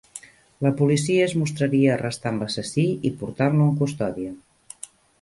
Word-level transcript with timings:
La 0.67 0.71
policia 0.79 1.25
es 1.25 1.35
mostraria 1.41 1.93
arrestant 1.97 2.41
l'assassí 2.45 2.89
i 3.11 3.15
portant-lo 3.23 3.71
en 3.71 3.81
custòdia. 3.85 4.37